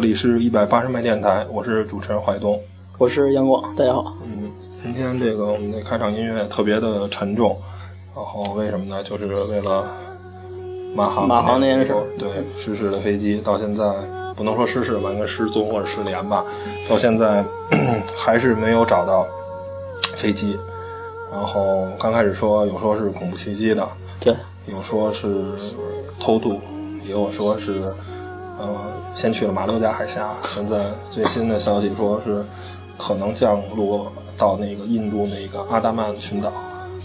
[0.00, 2.58] 这里是一百八十麦电台，我是主持人怀东。
[2.96, 4.16] 我是杨广，大家好。
[4.24, 4.50] 嗯，
[4.82, 7.60] 今天这个我们的开场音乐特别的沉重，
[8.16, 9.04] 然后为什么呢？
[9.04, 9.84] 就是为了
[10.96, 13.84] 马航马航那件事对失事的飞机，到现在
[14.34, 16.42] 不能说失事吧，应该失踪或者失联吧，
[16.88, 17.44] 到现在
[18.16, 19.26] 还是没有找到
[20.16, 20.58] 飞机。
[21.30, 23.86] 然后刚开始说有说是恐怖袭击的，
[24.18, 25.52] 对，有说是
[26.18, 26.58] 偷渡，
[27.02, 27.94] 也有说是呃
[29.14, 32.44] 先去了马六甲海峡，现在最新的消息说是
[32.96, 36.52] 可能降落到那个印度那个阿达曼群岛，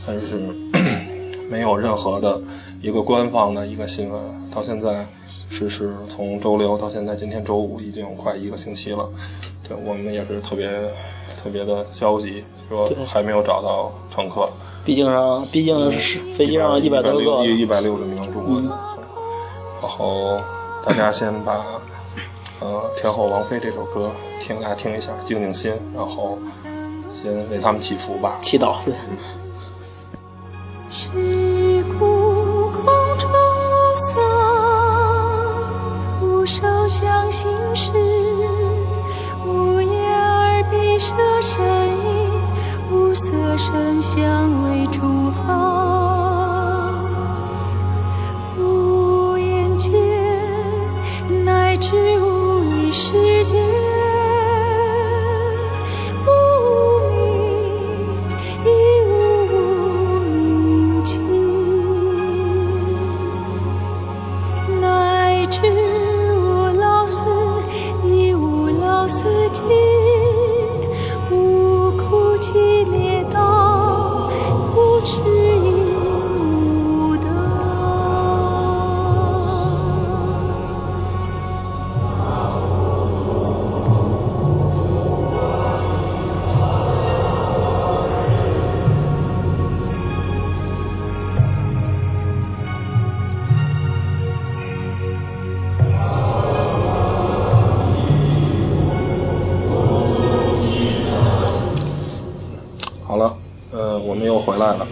[0.08, 0.56] 但是
[1.50, 2.42] 没有任何的
[2.82, 4.22] 一个官方的一个新闻。
[4.54, 5.06] 到现在
[5.50, 9.08] 是是从周六到现在，今天周五已经有快一个星期了。
[9.68, 10.70] 对我们也是特别
[11.44, 14.48] 特别的焦急，说还没有找到乘客。
[14.86, 18.70] 毕竟上，毕竟是飞机上一百多个，一一百六十名中国人。
[19.82, 20.40] 然后
[20.86, 21.66] 大家先把
[22.62, 24.12] 呃天后王菲这首歌
[24.42, 26.38] 听大家听一下，静静心，然后
[27.14, 28.38] 先为他们祈福吧。
[28.42, 28.94] 祈祷，对，
[30.90, 32.86] 是故空
[33.20, 34.08] 中无色，
[36.22, 37.92] 无受想行识，
[39.46, 42.30] 无眼耳鼻舌身意，
[42.90, 43.26] 无色
[43.58, 44.85] 声香味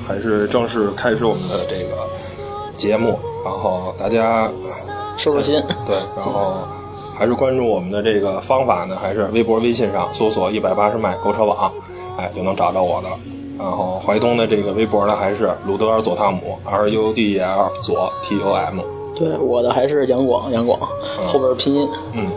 [0.07, 2.07] 还是正式开始我们的这个
[2.77, 3.19] 节目。
[3.43, 4.49] 然后大家
[5.17, 5.61] 收收心。
[5.85, 6.55] 对，然后
[7.17, 11.69] 还是关注我们的这个方法呢，还是微博、微信上搜索“一百八十迈购车网”，
[12.17, 13.09] 哎，就能找到我的。
[13.59, 18.79] 然后淮东的这个微博呢，还是鲁德尔佐汤姆 R U D E L 左 T O M。
[19.15, 20.79] 对，我的还是杨广，杨广，
[21.27, 21.89] 后边拼音。
[22.13, 22.31] 嗯，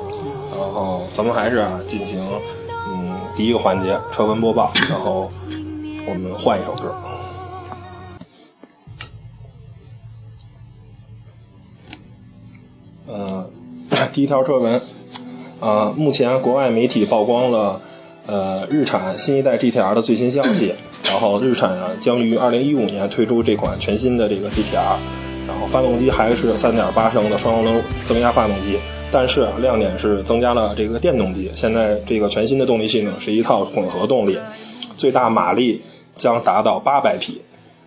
[0.58, 2.20] 然后咱们还是啊进行
[2.88, 5.28] 嗯第一个环节车闻播报，然后
[6.06, 6.94] 我们换一首歌。
[14.16, 14.80] 第一条车闻，
[15.60, 17.78] 啊，目前国外媒体曝光了
[18.24, 20.72] 呃日产新一代 GTR 的最新消息，
[21.04, 24.96] 然后日产啊将于二零一五年推出这款全新的这个 GTR，
[25.46, 28.78] 然后发动机还是三点八升的双涡轮增压发动机，
[29.10, 34.38] 但是亮点是增加了这个电动机，现在这个全新的动力系统是一套混合动力，
[34.96, 35.82] 最大马力
[36.14, 37.42] 将达到八百匹。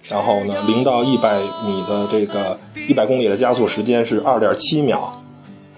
[0.08, 5.22] 然后呢，零到一百米的这个一百公里的加速时间是二点七秒，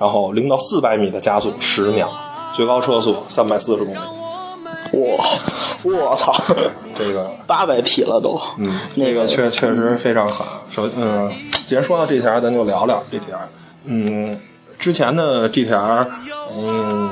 [0.01, 2.07] 然后零到四百米的加速十秒，
[2.51, 3.99] 最高车速三百四十公里。
[4.93, 5.23] 哇，
[5.83, 6.33] 我操，
[6.97, 8.41] 这个八百匹了都。
[8.57, 10.43] 嗯，那个确确实非常狠。
[10.71, 11.31] 首嗯，
[11.67, 13.37] 既然说到 GTR，咱就聊聊 GTR。
[13.85, 14.39] 嗯，
[14.79, 16.07] 之前的 GTR，
[16.57, 17.11] 嗯，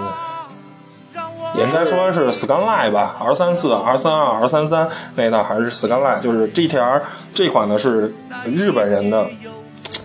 [1.58, 7.04] 也应该说是 Skyline 吧，R 三四、R 三二、R 三三那代还是 Skyline，就是 GTR
[7.36, 8.16] 这款呢是
[8.46, 9.28] 日本人的，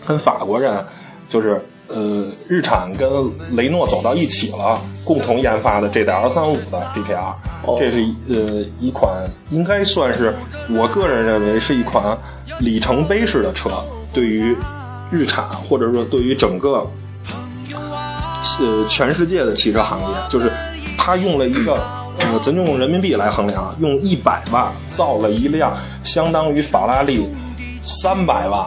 [0.06, 0.84] 跟法国人
[1.30, 3.08] 就是呃日产跟
[3.56, 7.34] 雷诺走到一起了，共同研发的这代 R 三五的 GTR，、
[7.64, 7.76] 哦。
[7.78, 9.12] 这是一呃一款
[9.50, 10.34] 应该算是
[10.70, 12.16] 我个人认为是一款
[12.60, 13.70] 里程碑式的车，
[14.12, 14.56] 对于
[15.10, 16.90] 日产或者说对于整个
[18.60, 20.50] 呃全世界的汽车行业，就是
[20.96, 21.74] 它用了一个
[22.18, 27.26] 呃，咱用人民币来衡量，用一百万造了一辆相当于法拉利
[27.82, 28.66] 三百万、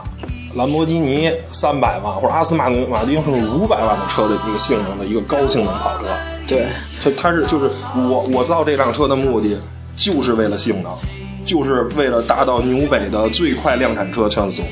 [0.55, 6.05] 兰博基尼三百万或者阿斯马马丁是五百万的车的一个性能的一个高性能跑车。
[6.47, 6.65] 对，
[7.03, 9.59] 它它是就是我我造这辆车的目的
[9.95, 10.91] 就是为了性能，
[11.45, 14.63] 就是为了达到纽北的最快量产车圈速。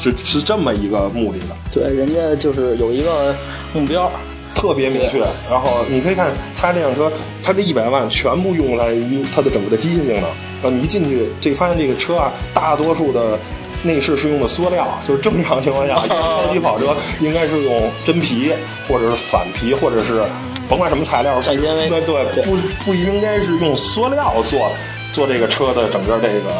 [0.00, 1.46] 是是这么一个目的的。
[1.72, 3.34] 对，人家就是有一个
[3.74, 4.08] 目标，
[4.54, 5.18] 特别明确。
[5.50, 7.10] 然后你可以看它这辆车，
[7.42, 10.22] 它这一百万全部用来于它的整个的机械性能。
[10.22, 13.36] 啊，你一进去，这发现这个车啊，大多数的
[13.82, 18.52] 内饰是用的塑料，就是正常情况下，超级跑车应该是用真皮
[18.88, 20.24] 或者是反皮，或者是
[20.68, 24.70] 甭管什么材料，碳纤维对对，不不应该是用塑料做
[25.12, 26.50] 做这个车的整个这个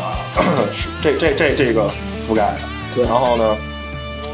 [1.00, 2.56] 这这这这个覆盖
[2.96, 3.56] 然后呢，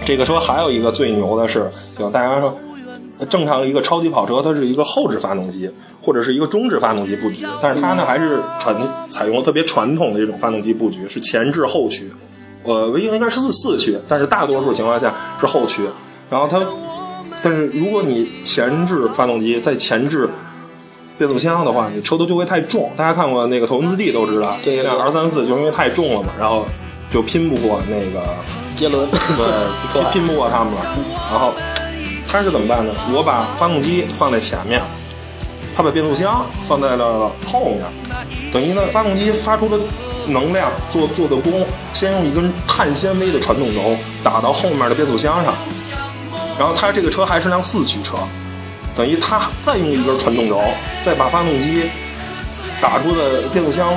[0.04, 2.56] 这个车还有一个最牛的是，就大家说。
[3.31, 5.70] 正常一个超级跑车，它是一个后置发动机
[6.02, 8.76] 或者是一个中置发动机布局，但是它呢还是传
[9.08, 12.12] 采用了特别传统的这种发动机布局，是前置后驱，
[12.64, 15.88] 呃，应应该是四四驱，但是大多数情况下是后驱。
[16.31, 16.61] 然后它，
[17.43, 20.28] 但是如果你前置发动机再前置
[21.16, 22.90] 变速箱的话，你车头就会太重。
[22.96, 26.66] 大家看过那个头文字 D 都知道，对对对那 R 三四就因为太重了嘛，然后
[27.11, 28.26] 就拼不过那个
[28.75, 29.46] 杰伦，对，
[29.93, 30.81] 拼拼不过他们了。
[31.31, 31.52] 然后
[32.26, 32.93] 他是怎么办呢？
[33.14, 34.82] 我把发动机放在前面，
[35.76, 37.82] 他把变速箱放在了后面，
[38.53, 39.79] 等于呢，发动机发出的
[40.29, 45.53] 能量做做的功，先用一根碳纤维的传动轴打到后面的变速箱上，
[46.59, 48.17] 然后它这个车还是辆四驱车，
[48.94, 50.61] 等于它再用一根传动轴，
[51.03, 51.91] 再把发动机
[52.81, 53.93] 打出的变速箱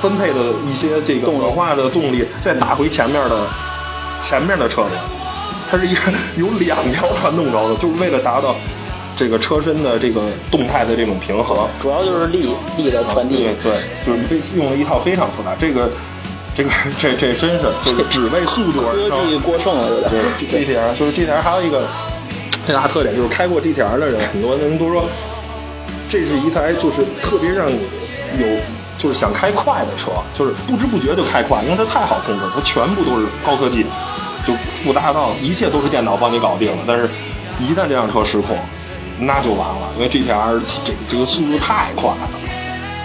[0.00, 3.46] 分配的一些这个转化的动力，再打回前面的
[4.20, 4.88] 前面的车里。
[5.70, 6.00] 它是一个
[6.36, 8.54] 有两条传动轴的，就是为了达到
[9.22, 10.20] 这个车身的这个
[10.50, 11.56] 动态的这种平衡。
[11.78, 13.36] 主要就是力力的传递。
[13.36, 13.72] 对对，
[14.04, 15.88] 就是非用了一套非常复杂，这个
[16.56, 20.10] 这个 这这真是就是 只为速度而科技过剩了，有点。
[20.50, 21.86] 对 GTR 就是地铁还有一个
[22.66, 25.04] 最大特点就是开过地铁的人，很多人都说
[26.08, 27.78] 这是一台就是特别让你
[28.40, 28.46] 有
[28.98, 33.86] 就是想开快的车，就是不知不觉就开快，因为它太好控制，它全部都是高科技。
[34.44, 37.08] 就复杂到一切都是电脑帮你搞定了，但是，
[37.60, 38.58] 一旦这辆车失控，
[39.18, 42.28] 那就完了，因为 GTR 这这个速度太快了。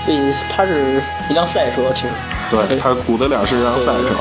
[0.06, 2.10] 所以它是一辆赛车，其实。
[2.50, 4.16] 对，它鼓的了是一辆赛车。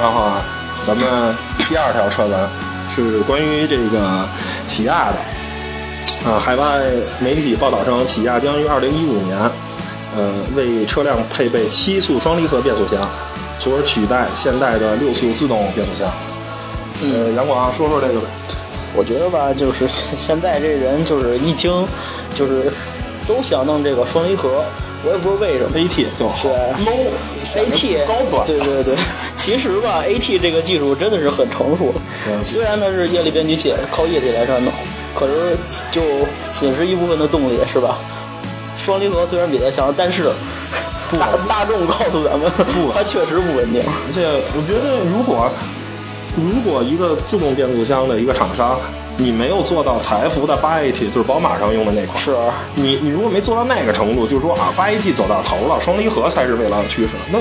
[0.00, 0.42] 然后啊，
[0.86, 1.34] 咱们
[1.68, 2.48] 第二条车文
[2.94, 4.28] 是关于这个
[4.66, 6.30] 起亚的。
[6.30, 6.80] 啊，海外
[7.18, 9.36] 媒体报道称，起亚将于二零一五年，
[10.16, 13.00] 呃，为车辆配备七速双离合变速箱。
[13.58, 16.08] 从而取代现代的六速自动变速箱。
[17.02, 18.26] 呃，杨广说说这个呗。
[18.94, 21.86] 我觉得吧，就是现现在这人就是一听，
[22.34, 22.72] 就是
[23.26, 24.64] 都想弄这个双离合，
[25.04, 25.70] 我也不知道为什么。
[25.78, 27.06] AT 更好对 low
[27.44, 28.46] AT 高端。
[28.46, 28.96] 对对对，
[29.36, 31.94] 其实吧，AT 这个技术真的是很成熟。
[32.44, 34.72] 虽然它是液力变矩器，靠液体来传动，
[35.14, 35.56] 可是
[35.92, 36.02] 就
[36.52, 37.98] 损失一部分的动力，是吧？
[38.76, 40.30] 双离合虽然比它强，但是。
[41.18, 43.80] 大大众告诉咱们，不，它确实不稳定。
[43.82, 45.50] 而且我觉得，如果
[46.38, 48.78] 如果一个自动变速箱的一个厂商，
[49.16, 52.36] 你没有做到财富的八 AT，就是宝马上用的那款，是
[52.74, 57.38] 你你如果没做到那个程度，就是说啊，八 AT 走到头了，双离合才是未来的趋势，那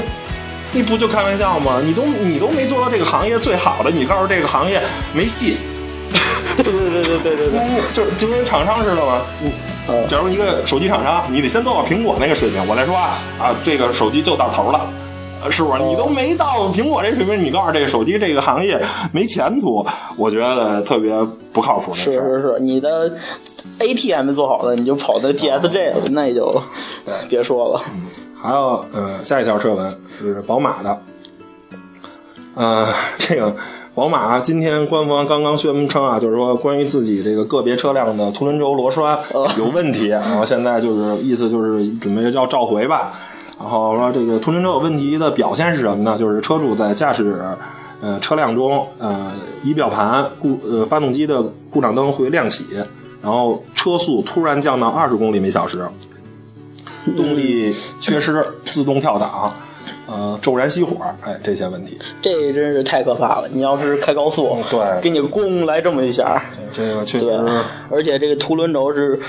[0.71, 1.79] 你不就开玩笑吗？
[1.83, 4.81] 你都你都没做到这个行业最好的，你告诉这个行业
[5.13, 5.57] 没戏。
[6.55, 7.59] 对对对对对对对，
[7.93, 9.21] 就就跟厂商似的嘛。
[9.89, 14.81] 嗯，假如一个手机厂商，你得先做到苹果那个水平，我来说啊啊，这个手机就到头了，
[15.51, 15.83] 是不是？
[15.83, 18.79] 你都没到苹果这水平，你告诉这个手机这个行业
[19.11, 19.85] 没前途，
[20.17, 21.13] 我觉得特别
[21.51, 21.93] 不靠谱。
[21.93, 23.11] 是是是，你的
[23.79, 26.51] ATM 做好了，你就跑到 TSG 了，那也就
[27.29, 27.81] 别说了。
[27.93, 28.05] 嗯，
[28.41, 30.99] 还有呃，下一条车文是宝马的，
[32.55, 32.87] 呃，
[33.17, 33.55] 这个。
[33.95, 39.17] 宝马今天官方刚刚宣称啊，就是说关于自己这个个别车辆的凸轮轴螺栓
[39.57, 43.13] 有问题，然后现在就是意思就是准备要召回吧。
[43.59, 46.17] 然后说这个凸轮轴有问题的表现是什么呢？
[46.17, 47.41] 就是车主在驾驶
[48.01, 49.33] 呃车辆中，呃
[49.63, 52.65] 仪表盘故呃发动机的故障灯会亮起，
[53.21, 55.87] 然后车速突然降到二十公里每小时，
[57.15, 59.53] 动力缺失，自动跳档。
[60.09, 63.49] 呃，骤然熄火，哎，这些问题，这真是太可怕了。
[63.51, 67.29] 你要是开高速，对，给你咣来这么一下，这个确实，
[67.91, 69.19] 而且这个凸轮轴是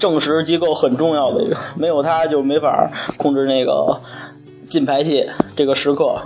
[0.00, 4.00] 正时机构很重要的一个，没有它就没法控制那个
[4.68, 6.22] 进排气这个时刻，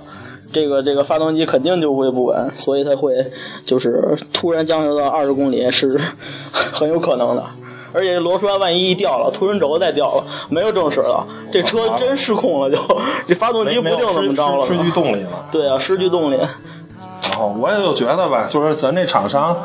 [0.52, 3.30] 这个这个发动机肯定就会不稳，所以它会
[3.66, 6.00] 就是突然降下到二十公里是
[6.72, 7.44] 很有可能的。
[7.92, 12.76] 而且螺栓万一一掉了，凸轮轴再掉了，没有正时了，这车真失控了，就
[13.28, 15.46] 这发动机不定怎么着了，失去动力了。
[15.52, 16.36] 对啊，失去动力。
[16.36, 19.56] 然后我也就觉得吧，就是咱这厂商，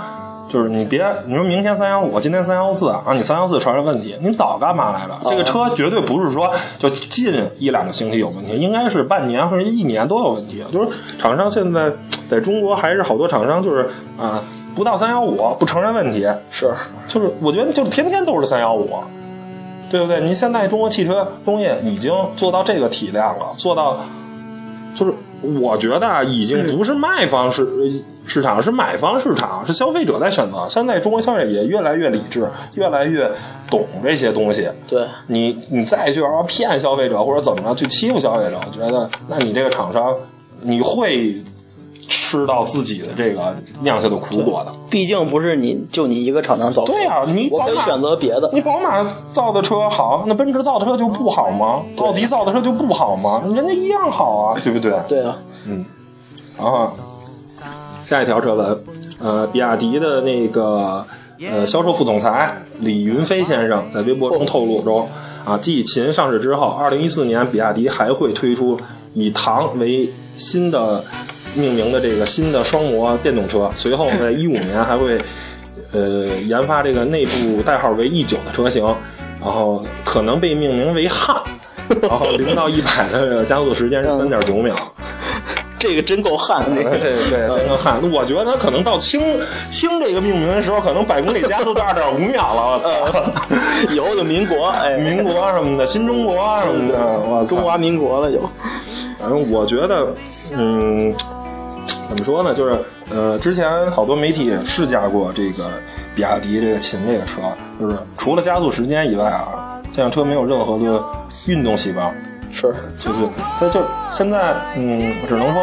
[0.49, 5.19] 就是你别你说明天三幺五，今天三幺四啊，你三幺四出现问题，你早干嘛来了？
[5.23, 10.63] 这个车绝对不是说就近一两个星期有问题，应该是半年或者一年都有问题。
[10.73, 11.93] 就是厂商现在
[12.27, 13.87] 在中国还是好多厂商就是
[14.19, 14.41] 啊，
[14.75, 16.73] 不到三幺五不承认问题，是
[17.07, 18.89] 就是我觉得就天天都是三幺五，
[19.91, 20.19] 对不对？
[20.21, 23.97] 你现在中国汽车工业已经做到这个体量了，做到
[24.95, 25.13] 就是
[25.61, 27.67] 我觉得啊，已经不是卖方市
[28.25, 30.67] 市场，是买方市场，是消费者在选择。
[30.69, 33.29] 现在中国消费者也越来越理智，越来越
[33.69, 34.67] 懂这些东西。
[34.87, 40.15] 对，你你再去玩骗消费者或者怎么着去欺负消费者，我觉得那你这个厂商
[40.61, 41.35] 你会
[42.09, 44.73] 吃到自己的这个酿下的苦果的。
[44.89, 46.91] 毕竟不是你就你一个厂商造车。
[46.91, 48.49] 对呀、你我可以选择别的。
[48.51, 51.83] 你宝马造的车好，那奔驰造的车就不好吗？
[51.99, 53.43] 奥迪造的车就不好吗？
[53.55, 54.91] 人家一样好啊，对不对？
[55.07, 55.85] 对啊，嗯
[56.57, 56.89] 然后
[58.03, 58.83] 下一条车文，
[59.19, 61.05] 呃，比亚迪的那个
[61.39, 65.07] 呃销售副总裁李云飞先生在微博中透露中，
[65.45, 68.77] 啊，继秦上市之后，二零一四年比亚迪还会推出
[69.13, 71.03] 以唐为新的
[71.59, 75.19] 命名的这个新的双模电动车，随后在 一五年还会
[75.91, 78.83] 呃研发这个内部代号为 E 九的车型，
[79.41, 81.35] 然后可能被命名为汉。
[82.03, 84.75] 然后零到一百的加速时间是三点九秒，
[85.79, 86.83] 这个真够悍的。
[86.83, 89.19] 这个对对， 真够汉，我觉得可能到清
[89.71, 93.91] 清这个命名的时候，可能百公里加速都二点五秒了，我操！
[93.91, 97.43] 以后就民国，哎，民国什么的，新中国什么的，我！
[97.45, 98.39] 中华民国了就。
[99.17, 100.13] 反正我觉得，
[100.51, 101.11] 嗯，
[102.09, 102.53] 怎么说呢？
[102.55, 102.79] 就是
[103.11, 105.69] 呃，之前好多媒体也试驾过这个
[106.15, 107.41] 比亚迪这个秦这个车，
[107.79, 111.03] 就是除了加速时间以外啊，这辆车没有任何的
[111.45, 112.11] 运动细胞。
[112.51, 113.19] 是，就是
[113.59, 115.61] 它就现在，嗯，只能说，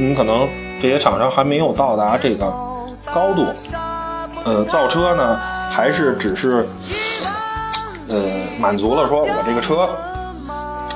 [0.00, 0.48] 你可能
[0.80, 2.52] 这些厂商还没有到达这个
[3.14, 3.46] 高度，
[4.44, 5.36] 呃，造车呢
[5.70, 6.66] 还是只是，
[8.08, 8.20] 呃，
[8.60, 9.88] 满足了说我这个车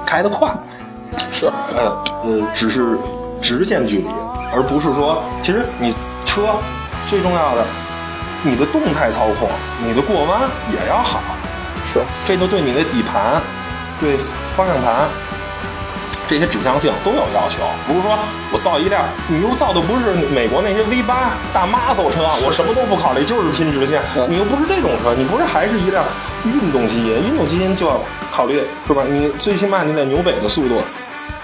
[0.04, 0.52] 开得快，
[1.30, 2.99] 是，呃呃，只是
[3.40, 4.08] 直线距离，
[4.52, 6.42] 而不是说，其实你车
[7.08, 7.64] 最重要的，
[8.42, 9.48] 你的动态操控，
[9.84, 11.20] 你的过弯也要好，
[11.92, 13.42] 是，这就对你的底盘、
[14.00, 14.16] 对
[14.56, 15.08] 方向盘
[16.28, 17.62] 这些指向性都有要求。
[17.86, 18.18] 不是说
[18.52, 24.00] 我造一辆，你又造的不是美国那些 V 八大妈走车，我什么都不考虑，就是拼直线。
[24.16, 26.04] 嗯你又不是这种车，你不是还是一辆
[26.44, 27.22] 运动基因？
[27.22, 28.00] 运动基因就要
[28.32, 29.02] 考虑是吧？
[29.08, 30.82] 你最起码你得纽北的速度。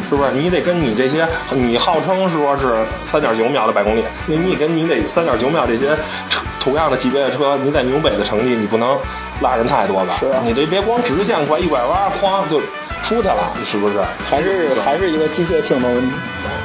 [0.09, 0.31] 是不是？
[0.33, 5.89] 你得跟你这些，你号称说是三点九秒的百公里，你你跟你得三点九秒这些
[6.29, 8.99] 车同样的级别的车，你在纽北的成绩你不能
[9.41, 10.15] 拉人太多吧？
[10.19, 12.61] 是啊你这别光直线快，一拐弯哐就
[13.03, 13.97] 出去了，是不是？
[14.31, 16.13] 还是还是一个机械性能。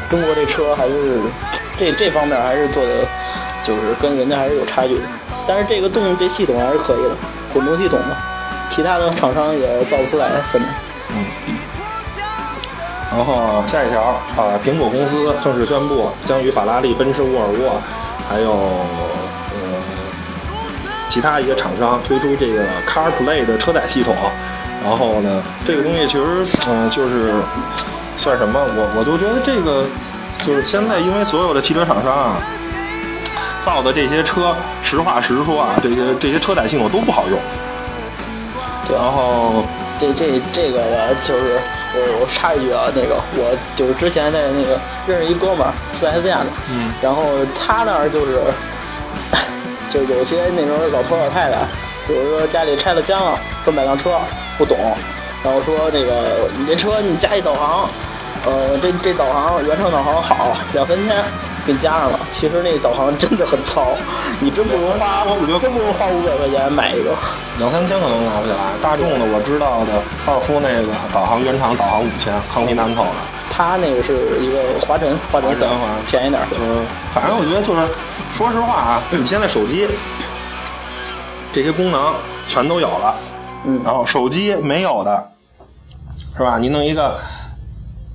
[0.09, 1.19] 中国这车还是
[1.77, 2.89] 这这方面还是做的，
[3.63, 5.01] 就是跟人家还是有差距的。
[5.47, 7.09] 但是这个动这系统还是可以的，
[7.53, 8.15] 混动系统嘛，
[8.69, 10.29] 其他的厂商也造不出来。
[10.49, 10.67] 现在
[13.09, 14.01] 然后下一条
[14.35, 17.81] 啊，苹果公司正式宣布将与法拉利、奔驰、沃尔沃，
[18.29, 19.57] 还有呃
[21.07, 24.13] 其他一些厂商推出这个 CarPlay 的车载系统。
[24.83, 27.33] 然后呢，这个东西其实嗯、就是
[28.17, 28.59] 算什么？
[28.59, 29.85] 我我就觉得这个
[30.45, 32.37] 就是现在因为所有的汽车厂商啊
[33.61, 37.39] 造的这些车，实话实说啊，这些这些车载系统都不好用。
[38.91, 39.63] 然后
[39.99, 41.59] 这这这个呢，就是
[41.97, 47.23] 我我插一句啊，那个我就是之前在那个认识一哥们儿四 S 店的，嗯，然后
[47.57, 48.41] 他那儿就是
[49.89, 51.57] 就有些那种老头老太太，
[52.07, 54.11] 比如说家里拆了家了，说买辆车
[54.57, 54.77] 不懂，
[55.43, 57.89] 然后说那个你这车你加一导航，
[58.45, 61.15] 呃，这这导航原厂导航好两三千。
[61.67, 63.91] 给你加上了，其实那导航真的很糙，
[64.39, 67.11] 你真不如花，我觉得真不如花五百块钱买一个。
[67.59, 68.57] 两三千可能拿不起来。
[68.81, 69.91] 大众的我知道的，
[70.25, 73.19] 高尔夫那个导航原厂导航五千，康迪南透的，
[73.51, 76.47] 它那个是一个华晨，华晨三华晨华晨便宜点儿。
[76.47, 76.79] 就是
[77.11, 77.83] 反正我觉得就是，
[78.31, 79.89] 说实话啊，你现在手机
[81.51, 82.15] 这些功能
[82.47, 83.13] 全都有了，
[83.65, 85.31] 嗯然后手机没有的，
[86.37, 86.57] 是吧？
[86.57, 87.19] 你弄一个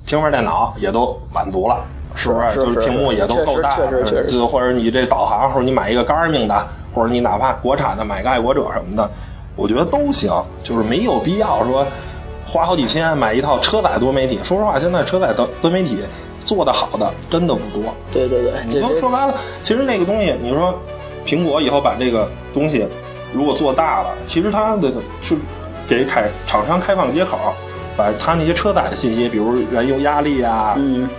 [0.07, 1.77] 平板电脑也都满足了。
[2.15, 9.09] 是不是就是屏幕也都够大确实确实确实就或者你这导航，或者你买一个 Garmin 的，或者你哪怕国产的买个爱国者什么的，
[9.55, 10.31] 我觉得都行，
[10.63, 11.85] 就是没有必要说
[12.45, 14.39] 花好几千买一套车载多媒体。
[14.43, 15.99] 说实话，现在车载多多媒体
[16.45, 17.93] 做的好的真的不多。
[18.11, 20.77] 对对对，你就说白了，其实那个东西，你说
[21.25, 22.87] 苹果以后把这个东西
[23.33, 24.91] 如果做大了，其实它的
[25.21, 25.35] 是
[25.87, 27.37] 给开厂商开放接口，
[27.95, 31.09] 把它那些车载的信息，比如燃油压力啊、嗯，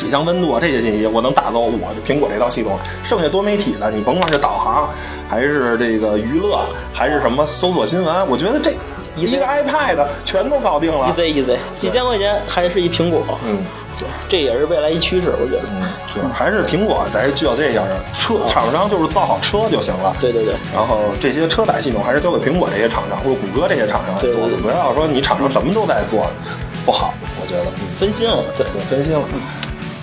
[0.00, 2.78] 水箱温度啊这些信息，我能打造我这苹果这套系统。
[3.04, 4.88] 剩下多媒体的，你甭管是导航，
[5.28, 6.64] 还是这个娱乐，
[6.94, 8.72] 还是什么搜索新闻，我觉得这
[9.14, 11.12] 一个 iPad 全都搞定了。
[11.14, 13.58] easy easy，几千块钱还是一苹果，嗯，
[14.28, 15.68] 这也是未来一趋势，我觉得。
[15.68, 20.12] 嗯是还是苹果咱就要这样的车厂商就是造好车就行了。
[20.18, 26.26] 对对对，然后这些车载系统还是交给苹果这些厂商或者谷歌这些厂商来做不要说你厂商什么都在做，
[26.84, 27.62] 不好，我觉得。
[27.62, 28.66] 嗯分心了，对。
[28.72, 29.20] 对，分心了。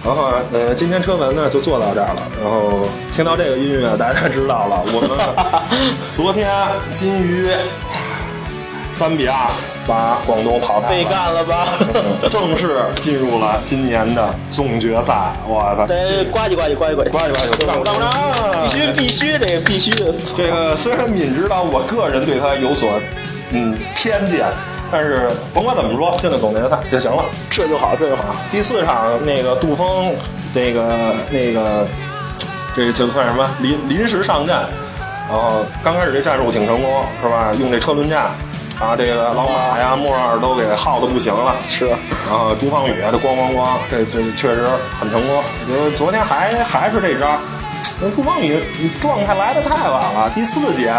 [0.07, 2.23] 然后呃，今天车文呢就做到这儿了。
[2.41, 5.09] 然后听到这个音乐，大家知道了，我们
[6.13, 6.49] 昨天
[6.93, 7.49] 金鱼
[8.89, 9.35] 三比二
[9.85, 11.67] 把广东淘汰被，干了吧？
[11.93, 15.13] 嗯 正式进入了今年的总决赛。
[15.45, 15.85] 我操！
[15.85, 20.13] 得呱唧呱唧呱唧呱唧，呱唧呱唧鼓掌鼓掌鼓掌必须必须，这个必须的。
[20.37, 22.89] 这个虽然敏知道我个人对他有所
[23.51, 24.45] 嗯偏见，
[24.91, 27.25] 但是甭管怎么说，进了总决赛就行了。
[27.50, 28.24] 这就好，这就好。
[28.50, 30.13] 第四场那个杜峰，
[30.53, 31.86] 那个那个，
[32.75, 34.56] 这就算什么临临时上阵，
[35.29, 37.53] 然后刚开始这战术挺成功，是吧？
[37.60, 38.32] 用这车轮战，
[38.79, 41.56] 把这个老马呀、莫尔都给耗的不行了。
[41.67, 44.67] 是，然后朱芳雨这咣咣咣，这这确实
[44.98, 45.38] 很成功。
[45.38, 47.38] 我觉得昨天还还是这招，
[48.00, 48.63] 那朱芳雨
[49.01, 50.94] 状态来的太晚了，第四节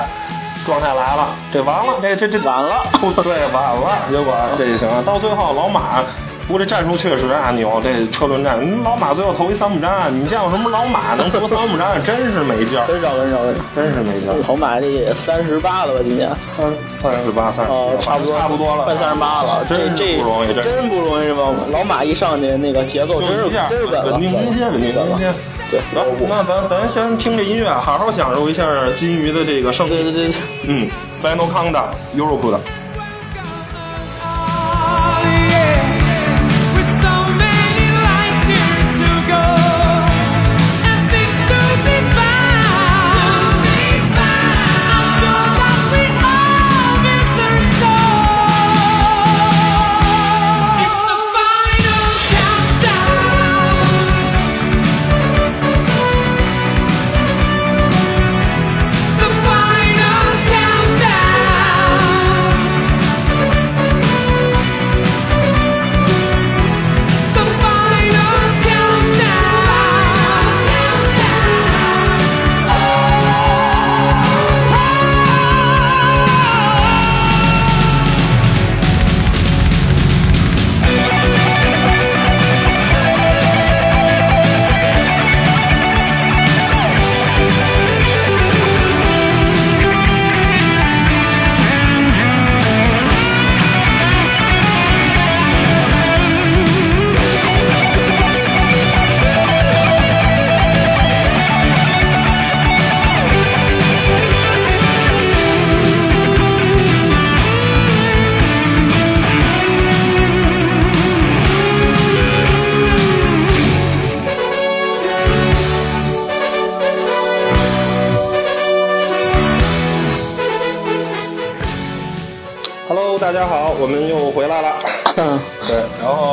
[0.68, 2.84] 状态来了，这完了，这这这晚了
[3.24, 5.02] 对，晚了，结果这就行了。
[5.02, 6.04] 到最后老马。
[6.46, 13.36] 不过这战术确实啊牛，这车轮战，老马最后投一三不沾，你见过什么老马能投三不沾，真是没劲儿，很少很少。
[13.76, 14.36] 真是没劲儿。
[14.48, 16.00] 老马这也三十八了吧？
[16.02, 19.62] 今年三三十八、三十八，差不多差不多了，快三十八了。
[19.68, 21.42] 这真这不容易，真不容易，是吧？
[21.70, 25.57] 老马一上去，那个节奏真是真是稳了，稳定真心，稳定真心。
[25.70, 29.90] 对，来，那咱咱先听这音乐，好好享受一下金鱼的这个胜利。
[29.90, 30.34] 对对对，
[30.66, 30.88] 嗯
[31.22, 32.60] ，Final Countdown Europe 的。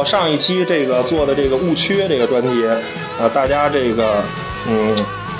[0.05, 2.63] 上一期这个做的这个误区这个专题，
[3.19, 4.23] 呃，大家这个
[4.67, 4.95] 嗯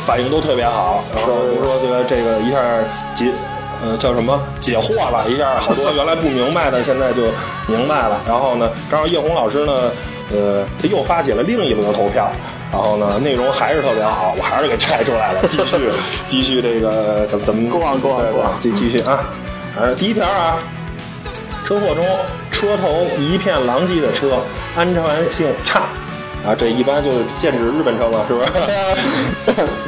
[0.06, 2.58] 反应都特别好，然后比如说这个这个一下
[3.14, 3.32] 解
[3.84, 7.24] 呃叫什么解惑了一下，好多原来不明白的现在就
[7.68, 8.20] 明白了。
[8.28, 9.74] 然后呢，正好叶红老师呢，
[10.34, 12.30] 呃，他又发起了另一轮投票。
[12.72, 15.90] 然后呢，内容还是特别好，我还是给拆出来了，继续
[16.28, 19.24] 继续这个怎么怎么 on, 对 go on 继继续啊，
[19.76, 20.58] 反正，第一条啊，
[21.64, 22.04] 车祸中
[22.66, 24.40] 车头一片狼藉的车，
[24.76, 25.82] 安全性差
[26.44, 28.52] 啊，这一般就是剑指日本车嘛，是不是？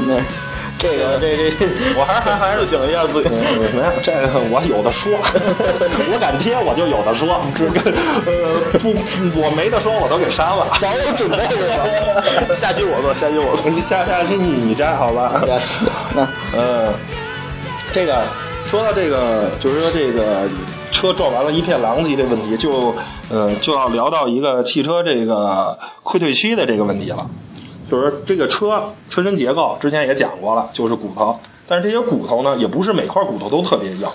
[0.08, 0.16] 那
[0.78, 1.66] 这个这这，
[1.98, 3.30] 我还还还是想一下自己。
[3.30, 3.42] 嗯
[3.74, 5.12] 没有这个我有的说，
[6.14, 7.92] 我敢贴我就有的说，这个
[8.28, 8.94] 呃不
[9.42, 10.68] 我没得说我都给删了。
[10.80, 12.54] 早有准备是吧？
[12.54, 13.72] 下期我做，下期我做。
[13.72, 15.42] 下下期你你摘好吧
[16.14, 16.94] 那嗯，
[17.92, 18.22] 这个
[18.68, 20.48] 说到这个，就是说这个
[20.92, 22.94] 车撞完了一片狼藉这问题，就
[23.30, 27.30] 呃就要聊到一个汽车这个溃退区的这个问题了。
[27.90, 34.08] 就是这个车车身结构之前也讲过了，就是骨头，但是这些骨头呢，也不是每块骨头都特别硬。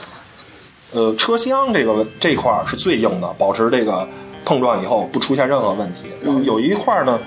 [0.92, 4.06] 呃，车厢这个这块是最硬的，保持这个
[4.44, 6.04] 碰撞以后不出现任何问题。
[6.22, 7.18] 然后有一块呢，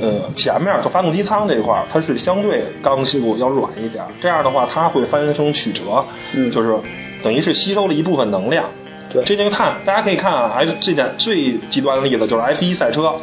[0.00, 6.74] 呃，前面就发动机舱这一块，它是相对刚性要软一点，这样的话它会发生曲折，嗯就是
[7.22, 8.64] 等于是吸收了一部分能量。
[9.10, 13.14] 对这就看大家可以看啊，F 这点最极端的例子就是 F 一赛车，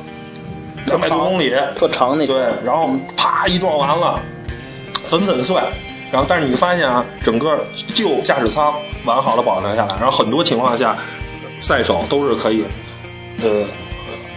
[0.86, 4.19] 两百多公里，特长那对，然后啪一撞完了，
[5.06, 5.56] 粉粉碎。
[6.10, 7.60] 然后，但是你发现啊，整个
[7.93, 8.73] 旧驾驶舱
[9.04, 10.95] 完好的保留下来，然后很多情况下，
[11.60, 12.63] 赛手都是可以，
[13.43, 13.65] 呃，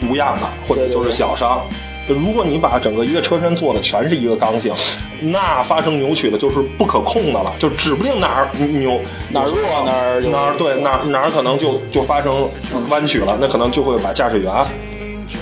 [0.09, 1.65] 无恙的，或者就是小伤。
[2.15, 4.73] 如果你把整个一个车身做的全是一个刚性，
[5.21, 12.49] 那发生扭曲的就是不可控的了，就指不定哪儿扭哪儿弱哪儿哪儿对哪儿哪儿可能就就发生
[12.89, 14.53] 弯曲了，那可能就会把驾驶员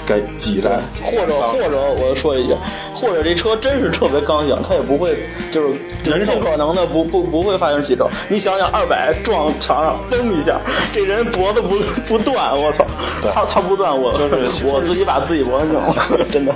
[0.09, 0.71] 给挤在
[1.05, 2.57] 或者或者我说一句，
[2.95, 5.15] 或者这车真是特别刚性，它也不会
[5.51, 8.09] 就是人性不可能的不不不会发生起轴。
[8.29, 10.59] 你想想，二百撞墙上，嘣一下，
[10.91, 12.87] 这人脖子不不断，我操，
[13.31, 16.55] 他他不断，我就是我自己把自己脖子弄了，真的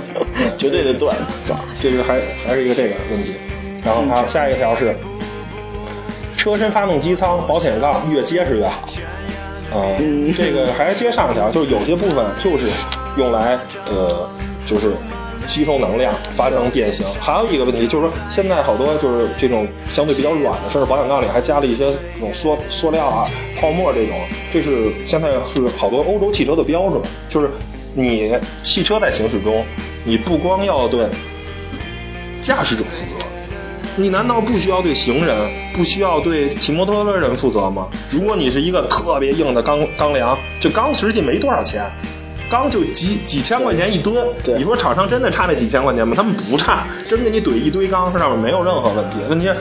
[0.57, 1.15] 绝对得断。
[1.79, 3.35] 这个还还是一个这个问题。
[3.85, 4.95] 然后还有下一个条是，
[6.37, 8.87] 车身发动机舱保险杠越结实越好。
[9.75, 12.85] 嗯，这个还是接上一条，就是有些部分就是
[13.17, 14.29] 用来呃，
[14.65, 14.93] 就是
[15.45, 17.05] 吸收能量，发生变形。
[17.19, 24.17] 还有一个问题就是说，现在好多就是这种相对比较软的，甚至保险杠里还加了一些这种塑塑料啊、泡沫这种，
[24.51, 27.51] 这是现在是好多欧洲汽车的标准，就是
[27.93, 29.65] 你汽车在行驶中，
[30.03, 31.07] 你不光要对
[32.41, 33.25] 驾驶者负责。
[33.95, 35.35] 你难道不需要对行人、
[35.71, 37.87] 不需要对骑摩托的人负责吗？
[38.09, 41.83] 如果你是一个特别硬的钢钢梁，这钢实际没多少钱，
[42.49, 44.25] 钢就几几千块钱一吨。
[44.43, 46.13] 对你说厂商真的差那几千块钱吗？
[46.15, 49.17] 他们不差，真给你怼一堆钢上面没有任何问题。
[49.29, 49.55] 问题是，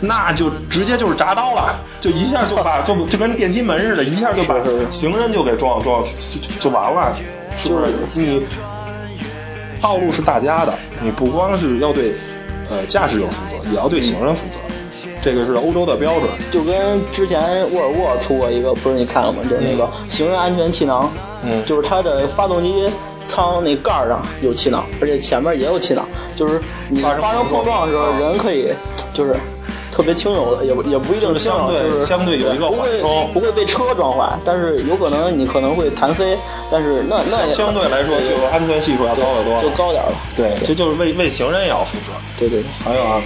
[0.00, 4.54] 那就直接就是铡刀了，就一下就把 就就跟电梯门似的，一下就把
[4.88, 7.12] 行人就给撞撞就就就完了，
[7.54, 7.92] 是不是？
[8.14, 8.46] 你
[9.80, 10.72] 道路是大家的，
[11.02, 12.14] 你不光是要对
[12.70, 14.58] 呃驾驶者负责，也要对行人负责。
[15.22, 16.30] 这个是欧洲的标准。
[16.50, 17.38] 就跟之前
[17.72, 19.42] 沃尔沃出过一个，不是你看了吗？
[19.42, 21.20] 就是那个行人安全气囊，嗯
[21.64, 22.88] 就是它的发动机
[23.24, 28.72] 舱那盖儿上有气囊，而且前面也有气囊，就是你发生碰撞的时候，人可以
[29.12, 29.34] 就是
[29.92, 36.36] 特别轻柔的，也不也不一定就是轻柔，相对就是相对有一个不会缓冲不会被车撞坏，但是有可能你可能会弹飞，
[36.70, 39.60] 但是那那也相对来说，就是安全系数要高得多。
[39.60, 40.16] 就高点儿了。
[40.36, 42.12] 对，这就是为为行人也要负责。
[42.38, 43.20] 对对对，还有啊，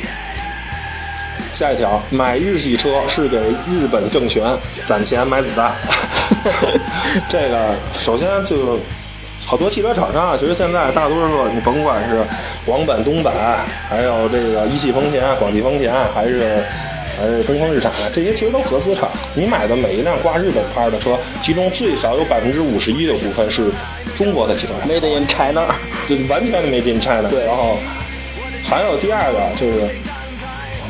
[1.53, 4.45] 下一条，买日系车是给日本政权
[4.87, 5.73] 攒钱买子弹。
[7.29, 8.79] 这个首先就
[9.47, 12.25] 好多汽车厂商啊，其实现在大多数你甭管是
[12.65, 13.33] 广本、东本，
[13.89, 16.63] 还有这个一汽丰田、广汽丰田，还是
[17.03, 19.11] 还是东风日产，这些其实都合资厂。
[19.35, 23.71] 你买的每一辆挂日本牌的车，其中最少有百分之五十一的股份是
[24.17, 24.89] 中国的汽车厂。
[24.89, 25.67] Made in China，
[26.09, 27.29] 就完全的 made in China。
[27.29, 27.77] 对然后
[28.65, 29.89] 还有第二个就是，我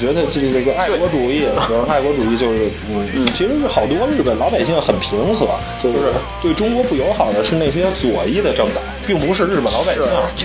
[0.05, 5.49] 觉得这个这个爱国主义，就是爱国主义就是，嗯，其实是好多日本老百姓很平和，
[5.83, 6.13] 就是
[6.43, 10.03] 对中国不友好的是那些左翼的政党，并不是日本老百姓。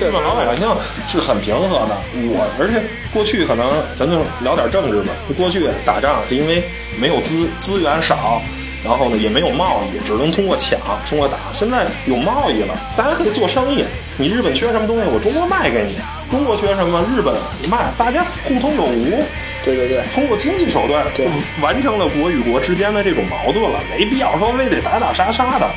[0.07, 0.65] 日本老百姓
[1.07, 1.97] 是很平和的。
[2.13, 2.81] 我而且
[3.13, 3.67] 过去可能
[3.97, 6.63] 咱就聊点政治吧，过去打仗是因为
[6.97, 8.41] 没有资资源少。
[8.81, 11.37] 然后呢，也没有贸易，只能通过抢，通过打。
[11.51, 13.83] 现在有贸易了，大家可以做生意。
[14.15, 15.99] 你日本缺什么东西，我中国卖给你；
[16.31, 17.35] 中国缺什么，日本
[17.69, 19.21] 卖，大家互通有无。
[19.63, 21.27] 对对对，通过经济手段对
[21.61, 25.69] 完成了国与国之间的这种矛盾了，没必要说非得打打杀杀的，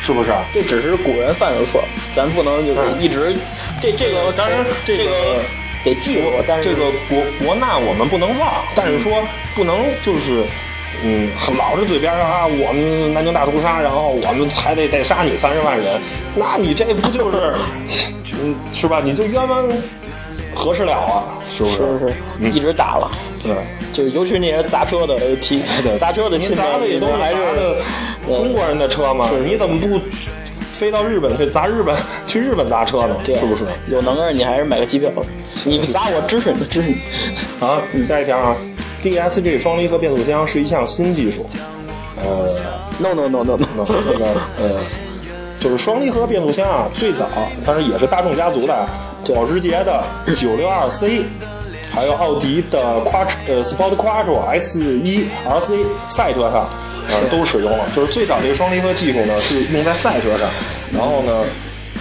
[0.00, 0.32] 是不是？
[0.52, 1.82] 这只是古人犯的错，
[2.14, 3.34] 咱不能就是一直
[3.80, 5.42] 这这个当然这个这个
[5.84, 9.22] 得记住，但是这个国国难我们不能忘，但是说
[9.54, 10.44] 不能就是。
[11.04, 16.00] 嗯，很老是嘴边上啊，我们南京大屠杀，然后我们还得得杀你三十万人，
[16.36, 17.54] 那你这不就是，
[18.40, 19.00] 嗯，是吧？
[19.02, 19.66] 你就冤枉
[20.54, 21.76] 合适了啊，是不是？
[21.76, 22.52] 是是嗯。
[22.54, 23.10] 一直打了，
[23.42, 23.54] 对，
[23.92, 27.76] 就是尤其是那些砸车的提对 砸车的你亲戚砸的也都是还是砸的
[28.36, 30.00] 中国人的车嘛，你怎么不
[30.72, 33.16] 飞到日本去砸日本， 去日本砸车呢？
[33.24, 33.64] 对是不是？
[33.88, 35.10] 有能耐你还是买个机票，
[35.64, 36.96] 你砸我支持你支持你。
[37.60, 38.56] 好，下一条啊
[39.02, 41.46] ，DSG 双离合变速箱是一项新技术，
[42.16, 42.48] 呃
[42.98, 44.24] ，No no no no 那 no，那个
[44.60, 44.70] 呃，
[45.62, 47.28] 就是双离合变速箱啊，最早
[47.64, 48.88] 当然也是大众家族的，
[49.24, 51.22] 对保时捷的 962C，
[51.94, 56.68] 还有奥迪的 Quattro 呃 Sport Quattro S 1 RC 赛车上，
[57.10, 57.84] 呃都使用了。
[57.94, 60.48] 就是最早这个双离合技术呢是用在赛车上，
[60.92, 61.44] 然后呢。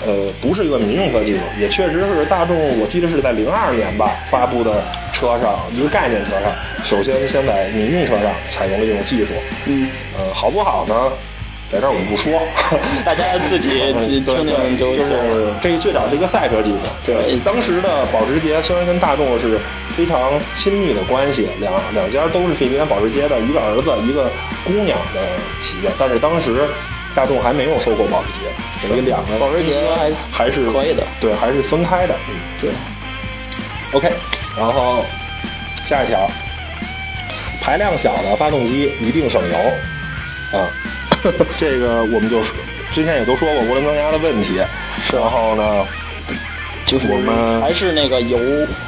[0.04, 4.82] 呃，不是一个民用车技术，也确实是大众，我记得是在零二年吧发布的
[5.13, 6.52] 车上一个概念车上，
[6.84, 9.28] 首先先在民用车上采用了这种技术。
[9.67, 10.95] 嗯，呃，好不好呢？
[11.71, 12.34] 在这儿我们不说，
[13.05, 13.69] 大家自己
[14.03, 16.77] 听听就就是这最早是一个赛车技术。
[17.05, 19.57] 对当时的保时捷虽然跟大众是
[19.89, 24.29] 非常亲密的关系，两两家都是费迪安保时捷的一个儿子一个
[24.65, 25.21] 姑娘的
[25.62, 26.67] 企业，但是当时
[27.15, 30.12] 大众还没有收购保时捷，所以两个保时捷还
[30.45, 32.13] 还是可以的对，还是分开的。
[32.29, 32.69] 嗯对
[33.93, 34.12] ，，OK，
[34.57, 35.05] 然后
[35.86, 36.29] 下一条，
[37.62, 40.67] 排量小的发动机一定省油啊，
[41.57, 42.53] 这个我们就是
[42.91, 44.60] 之前也都说过涡轮增压的问题，
[45.13, 45.86] 然后呢，
[46.86, 48.38] 就是我们还是那个油，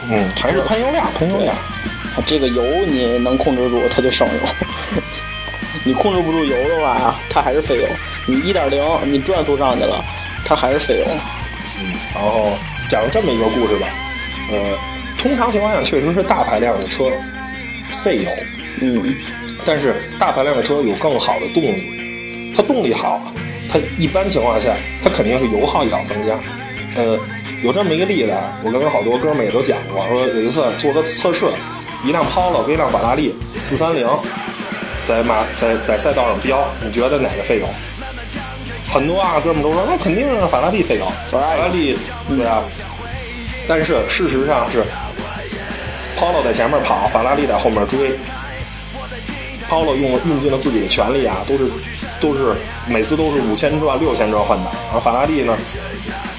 [0.10, 1.56] 嗯，还是喷油量，喷油量。
[1.56, 4.40] 啊这个油你能控制住，它就省油。
[5.84, 7.88] 你控制不住油的话，它还是费油。
[8.28, 10.04] 你一点零，你转速上去了，
[10.46, 11.06] 它还是费油。
[11.82, 12.52] 嗯然后
[12.88, 13.88] 讲这么一个故事吧，
[14.52, 14.78] 呃，
[15.18, 17.06] 通常情况下确实是大排量的车
[17.92, 18.30] 费油，
[18.82, 19.16] 嗯，
[19.66, 22.03] 但是大排量的车有更好的动力，
[22.56, 23.22] 它动力好，
[23.72, 26.38] 它一般情况下它肯定是油耗也要增加。
[26.96, 27.20] 呃，
[27.64, 31.52] 有这么一个例子，啊，我跟好多哥们也都讲过，说有一次做个测试，
[32.04, 34.08] 一辆 Polo 跟一辆法拉利四三零，
[35.06, 37.68] 在马在在赛道上飙，你觉得哪个费油？
[38.88, 41.98] 很多啊，哥们都说那肯定是法拉利费油，法拉利拉利
[42.30, 42.62] 对啊。
[43.68, 44.84] 但是事实上是
[46.16, 48.12] ，Polo 在前面跑，法拉利在后面追。
[49.68, 51.64] Polo 用用尽了自己的全力啊，都是
[52.24, 52.56] 都是
[52.88, 54.72] 每次都是五千转、六千转换挡。
[54.94, 55.54] 而法拉利呢，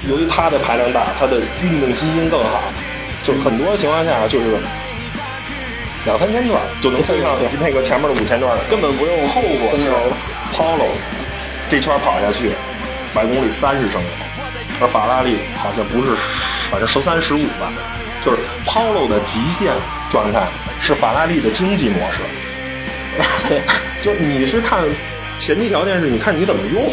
[0.09, 2.63] 由于它的排量大，它的运动基因更好，
[3.23, 4.57] 就是很多情况下就是
[6.03, 9.85] 两三千转就能追上那个前面的五千转，根本不用后果是
[10.51, 10.89] Polo
[11.69, 12.49] 这圈跑下去，
[13.13, 14.09] 百公里三十升油，
[14.81, 16.15] 而法拉利好像不是，
[16.71, 17.71] 反正十三十五吧。
[18.25, 19.71] 就是 Polo 的极限
[20.09, 20.47] 状态
[20.79, 23.61] 是法拉利的经济模式，
[24.01, 24.79] 就是你是看
[25.37, 26.83] 前提条件是你看你怎么用，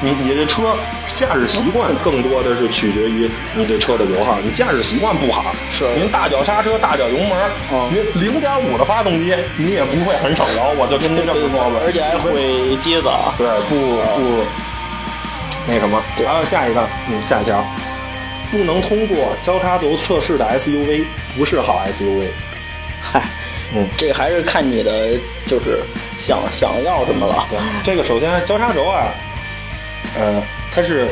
[0.00, 0.76] 你你这车
[1.14, 5.84] 驾驶习惯更多的是取决于你这车的油耗，你驾驶习惯不好，是。
[5.96, 7.36] 您大脚刹车、大脚油门，
[7.72, 11.80] 嗯您零点五的发动机，你也不会很省油，我就跟您这么说吧。
[11.84, 13.34] 而且还会接子啊。
[13.36, 14.44] 对，不不
[15.66, 16.26] 那什么，对。
[16.26, 17.64] 还有下一个，嗯，下一条，
[18.52, 21.04] 不能通过交叉轴测试的 SUV
[21.36, 22.26] 不是好 SUV。
[23.00, 23.22] 嗨，
[23.74, 25.10] 嗯，这个还是看你的，
[25.46, 25.80] 就是
[26.18, 27.46] 想想要什么了。
[27.50, 29.12] 对，这个首先交叉轴啊，
[30.18, 31.06] 呃，它是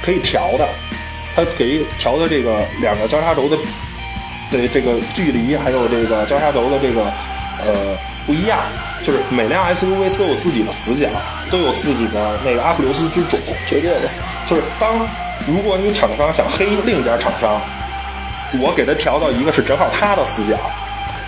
[0.00, 0.68] 可以调的，
[1.34, 3.56] 它可以调的这个两个交叉轴的
[4.52, 7.02] 的这个距离，还有这个交叉轴的这个
[7.64, 8.60] 呃不一样，
[9.02, 11.08] 就是每辆 SUV 都有自己的死角，
[11.50, 14.08] 都有自己的那个阿普留斯之种，绝对的，
[14.46, 15.04] 就是当
[15.48, 17.60] 如果你厂商想黑另一家厂商，
[18.60, 20.56] 我给他调到一个是正好他的死角。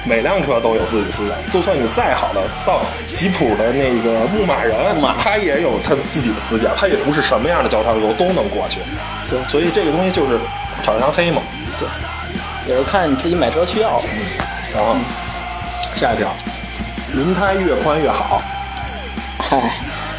[0.05, 2.83] 每辆车都有自己的死角，就算你再好的，到
[3.14, 4.77] 吉普的那个牧马人，
[5.19, 8.81] 他也有他自己的死角，他也不是什么样的交叉轴都能过去。
[9.31, 10.38] 对所以这个东西就是
[10.83, 11.40] 厂商黑嘛。
[11.79, 11.88] 对，
[12.69, 14.01] 也是看你自己买车需要。
[14.12, 14.97] 嗯然后
[15.95, 16.35] 下一条，
[17.12, 18.43] 轮胎越宽越好，
[19.38, 19.73] 嗨，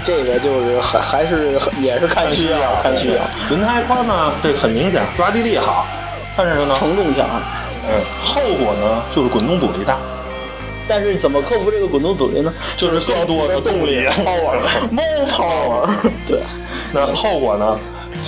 [0.06, 5.86] 这个就是还还是也是看需要，看需要，轮胎宽呢，这个很明显抓地力好，
[6.38, 7.28] 但是呢，承重强。
[7.88, 9.98] 嗯，后果呢就是滚动阻力大。
[10.88, 12.54] 但是怎么克服这个滚动阻力呢？
[12.78, 15.88] 就是更多的动力 power，more power。
[16.28, 16.42] 对，
[16.94, 17.78] 那后果呢？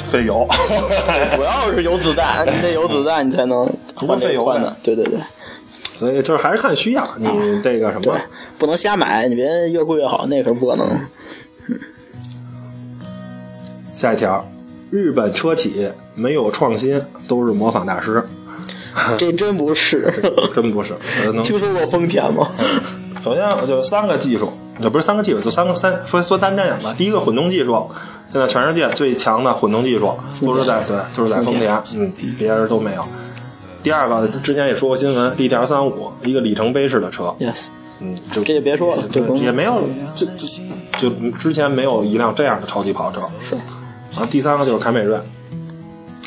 [0.04, 0.48] 费油，
[1.36, 4.76] 主要是有子弹，你得有子弹，你才能换费油换的。
[4.84, 5.20] 对对对
[5.98, 7.28] 所以就是还是看需要，你
[7.64, 8.16] 这个什么，，
[8.60, 10.88] 不能瞎买，你别越贵越好，那可是不可能。
[13.96, 14.48] 下一条，
[14.92, 18.24] 日本车企没有创新都是模仿大师，
[19.18, 20.12] 这真不是。
[20.54, 20.94] 真不是。
[21.44, 22.48] 听说过丰田吗？
[23.24, 26.96] 首先就三个技术，也不是三个技术，就三个三说说单点吧。
[26.98, 27.90] 第一个混动技术，
[28.32, 33.04] 现在全世界最强的混动技术都是在对，就是在丰田，嗯，别人都没有。
[33.84, 37.68] 第二个之前也说过新闻，DTR 三五一个里程碑式的车，Yes，
[38.00, 39.82] 嗯，就这就别说了，对也没有，
[40.16, 40.26] 就
[40.98, 43.22] 就就之前没有一辆这样的超级跑车。
[43.42, 43.56] 是
[44.12, 45.18] 然后第三个就是凯美瑞，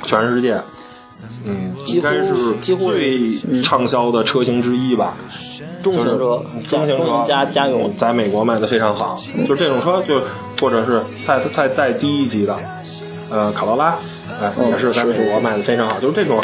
[0.04, 0.60] 全世界，
[1.44, 5.14] 嗯，应该是几乎最畅销的车型之一吧。
[5.82, 9.18] 中型车，中型车家用嗯，在美国卖的非常好。
[9.48, 10.20] 就这种车，就
[10.60, 12.54] 或者是再再再低一级的，
[13.30, 13.96] 呃，卡罗拉，
[14.42, 15.98] 哎，嗯也是在美国卖的非常好。
[15.98, 16.38] 就是这种，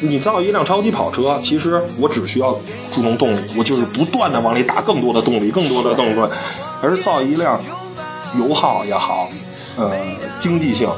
[0.00, 2.52] 你造一辆超级跑车，其实我只需要
[2.94, 6.30] 注重动力，我就是不断的往里打更多的动力，更多的动力，
[6.82, 7.58] 而造一辆
[8.38, 9.30] 油耗也好，
[9.78, 9.90] 呃，
[10.38, 10.90] 经济性，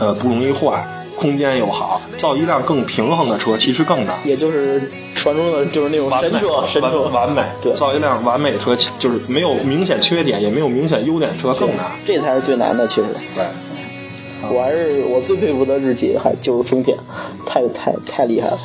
[0.00, 0.82] 呃，不容易坏，
[1.16, 4.16] 空间又好，造一辆更平衡的车其实更难。
[4.24, 4.80] 也就是
[5.14, 11.86] 传说中的就是那种神车，神车完完美，对造一辆完美车，就是没有明显缺点，也没有明显优点的车更难。
[12.06, 12.86] 这才是最难的。
[12.86, 13.44] 其实，对，
[14.54, 16.96] 我还是我最佩服的日企，还就是丰田，
[17.44, 18.58] 太太太厉害了，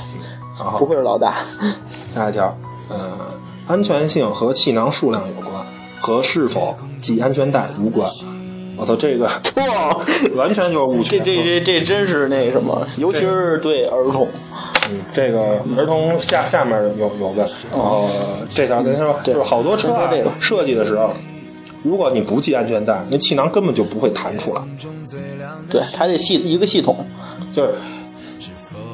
[0.78, 1.34] 不愧是老大。
[2.14, 2.56] 下一条，
[2.90, 3.18] 呃，
[3.68, 5.66] 安全性和气囊数量有关。
[6.04, 8.10] 和是否系安全带无关。
[8.82, 9.26] 我操，这个
[9.58, 9.96] 哇，
[10.36, 11.20] 完全就是误区。
[11.20, 14.28] 这这这这真是那什么，尤其是对儿童。
[14.90, 18.10] 嗯，这个儿童下下面有有个，然后
[18.50, 21.12] 这条跟他说，就是好多车这个设计的时候，
[21.84, 24.62] 如果你不系安全带，那气囊根本就不会弹出来。
[25.70, 27.06] 对，它这系一个系统，
[27.56, 27.76] 就是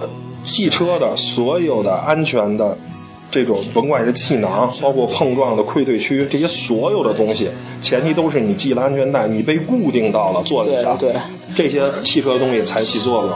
[0.01, 0.09] 呃
[0.43, 2.77] 汽车的所有的安全的
[3.29, 7.49] 这种，甭管是气囊，包括碰撞的溃退区，这些所有的东西，
[7.81, 11.21] 前提都是你系了安全带，你被固定到了座椅上，对对
[11.55, 13.31] 这些汽车的东西才起作用。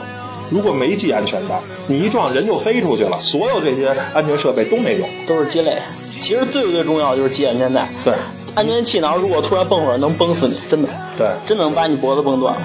[0.49, 5.07] 如果没系安全带，你一撞人就飞出去了，所有这些安全设备都没用。
[5.27, 5.77] 都是鸡肋。
[6.19, 7.87] 其实最最重要就是系安全带。
[8.03, 8.13] 对
[8.53, 12.61] 安全气囊如果突然蹦出来，能崩死你，真的，对，真能把你脖子崩断了。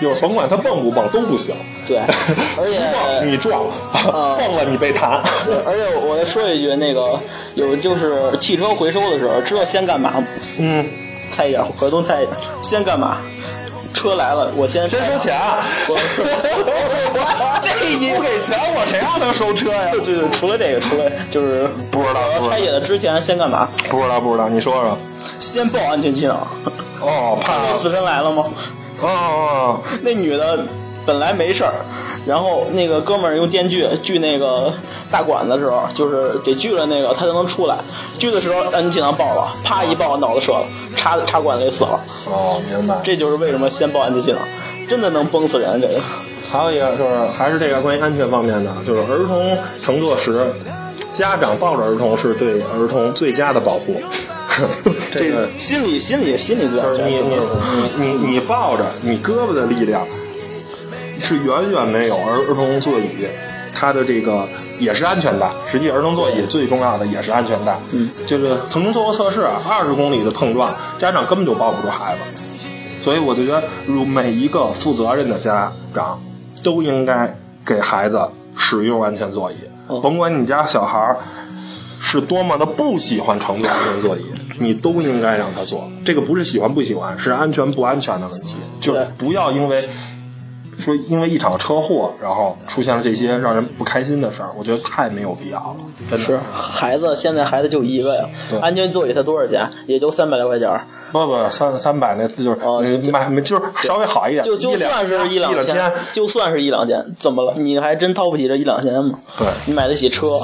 [0.00, 1.54] 就是甭管它蹦不蹦都不行。
[1.86, 1.98] 对，
[2.58, 3.62] 而且你撞，
[4.12, 5.20] 呃蹦了你被弹。
[5.44, 7.18] 对，而且我再说一句，那个
[7.54, 10.24] 有就是汽车回收的时候，知道先干嘛吗？
[10.58, 10.84] 嗯，
[11.30, 12.30] 猜一下，河东猜一下，
[12.62, 13.18] 先干嘛？
[13.94, 15.40] 车来了，我先先 收钱。
[15.88, 15.96] 我
[17.62, 19.88] 这一不给钱，我谁让他收车呀？
[19.92, 23.68] 对对，除了这个，除了就是不知道拆解的之前先干嘛？
[23.88, 24.98] 不知道不知道，你说说。
[25.40, 26.46] 先报安全气囊。
[27.00, 28.44] 哦，怕死神来了》吗？
[29.02, 30.58] 哦哦，那女的
[31.06, 31.72] 本来没事儿，
[32.26, 34.72] 然后那个哥们儿用电锯锯那个
[35.10, 37.76] 大管的时候，就是得锯了那个，他才能出来。
[38.18, 40.66] 锯的时候安全气囊爆了，啪一爆脑子折了，
[40.96, 42.00] 插插管里死了。
[42.26, 42.96] 哦，明白。
[43.04, 44.40] 这就是为什么先爆安全气囊，
[44.88, 45.80] 真的能崩死人。
[45.80, 46.00] 这个
[46.50, 50.46] 还有一个就是，还是这个关于安全方面的，就是儿童乘坐时，
[51.12, 54.00] 家长抱着儿童是对儿童最佳的保护。
[55.12, 57.04] 这个心理心理心理最安全。
[57.04, 57.36] 就是你你
[57.98, 60.06] 你你你抱着，你胳膊的力量
[61.20, 63.26] 是远远没有儿儿童座椅
[63.74, 64.46] 它的这个
[64.78, 65.50] 也是安全带。
[65.66, 67.78] 实际儿童座椅最重要的也是安全带。
[67.92, 72.20] 嗯，就是曾经做过测试，二十公里的碰撞，家长根本就抱不住孩子。
[73.02, 76.20] 所以我就觉得，如每一个负责任的家长
[76.62, 78.20] 都应该给孩子
[78.56, 79.54] 使用安全座椅，
[79.86, 81.16] 哦甭管你家小孩儿
[82.00, 84.24] 是多么的不喜欢乘坐安全座椅，
[84.58, 85.88] 你都应该让他坐。
[86.04, 88.56] 这个不是喜欢不喜欢，是安全不安全的问题。
[88.80, 89.88] 就是不要因为
[90.78, 95.76] 说因为一场车祸，然后出现了这些让人不开心的事儿，我觉得太没有必要了，
[96.10, 99.68] 真的是孩子，现在孩子就一个呀对，安全座椅才多少钱？
[99.86, 100.86] 也就三百来块钱儿。
[101.12, 107.54] 不不三三百那就是、哦买就是稍微好一点，就就算是一两千千，，就算是一两千，怎么了？
[107.56, 109.18] 你还真掏不起这一两千吗？
[109.38, 110.40] 对你买得起车，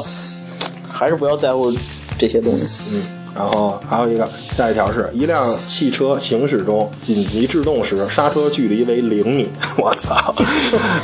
[0.91, 1.71] 还是不要在乎
[2.17, 2.65] 这些东西。
[2.93, 3.03] 嗯，
[3.35, 9.49] 然后还有一个，下一条是一辆汽车行驶中紧急制动时，刹车距离为零米。
[9.79, 10.35] 我操！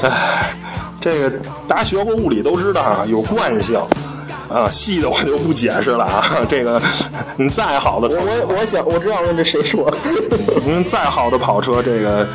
[0.02, 0.54] 唉，
[1.00, 1.30] 这个
[1.66, 3.80] 大家学过物理都知道啊，有惯性。
[4.48, 6.24] 啊，细的我就不解释了啊。
[6.48, 6.80] 这个，
[7.36, 9.94] 你再好的，我我我想我知道这谁说，
[10.64, 12.26] 您再好的跑车，这个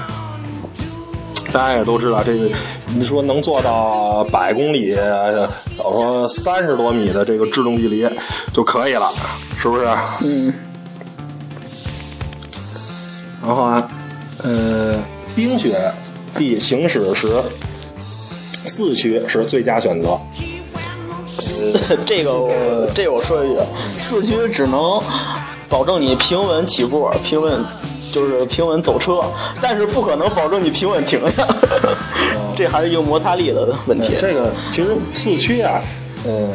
[1.54, 2.50] 大家也都知道，这个
[2.96, 8.06] 你说能做到百公里，呃我说三十多米的这个制动距离
[8.52, 9.12] 就可以了，
[9.58, 9.86] 是不是？
[10.24, 10.52] 嗯，
[13.42, 13.88] 然后啊，
[14.44, 15.00] 呃，
[15.36, 15.80] 冰雪
[16.36, 17.40] 地行驶时，
[18.66, 20.20] 四驱是最佳选择。
[22.06, 23.60] 这个我这个我说一句，
[24.00, 25.00] 四驱只能
[25.70, 27.64] 保证你平稳起步，平稳
[28.14, 29.24] 就是平稳走车，
[29.60, 31.48] 但是不可能保证你平稳停下，
[32.56, 34.14] 这还是一个摩擦力的问题。
[34.20, 35.82] 这个其实四驱啊，
[36.28, 36.54] 嗯、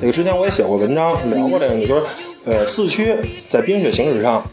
[0.00, 2.02] 这个之前我也写过文章聊过这个，你说，
[2.44, 3.16] 呃，四驱
[3.48, 4.44] 在冰雪行驶上，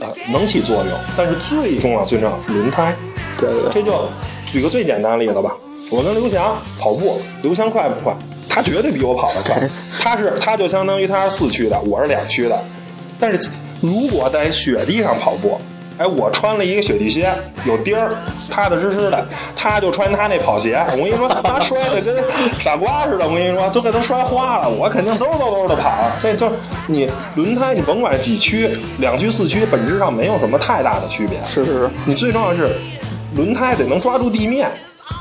[0.00, 2.94] 呃，能起作用，但是最重要最重要是轮胎。
[3.38, 4.06] 对对对这就
[4.46, 5.56] 举个最简单的例子吧，
[5.90, 8.14] 我跟刘翔跑步，刘翔快不快？
[8.48, 9.68] 他绝对比我跑得快，
[10.02, 12.58] 他是他就相当于他是四驱的，我是两驱的。
[13.18, 15.58] 但是如果在雪地上跑步，
[15.98, 17.32] 哎，我穿了一个雪地靴，
[17.64, 18.12] 有钉儿，
[18.50, 22.16] 踏踏实实的，他就穿他那跑鞋，我跟你说，他摔的跟
[22.58, 25.92] 傻瓜似的，我跟你说，都给他摔花了，我肯定嘚嘚嘚的跑。
[26.22, 26.50] 这就
[26.86, 31.38] 你轮胎，你甭管几驱，两驱、四驱，本质上没有什么太大的区别。
[31.46, 32.70] 是是是，你最重要的是
[33.36, 34.70] 轮胎得能抓住地面。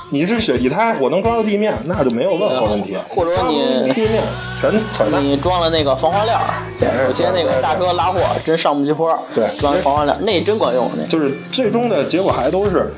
[0.10, 2.98] 你是雪地胎，我能抓到地面，那就没有任何问题。
[3.10, 4.22] 或者说你地面
[4.60, 5.24] 全踩蛋。
[5.24, 12.94] 你装了那个防滑链儿，有些那个大车拉货真上不去坡，对装防滑链儿那真管用，那就是最终的结果还都是，